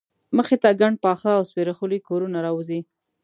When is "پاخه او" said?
1.03-1.43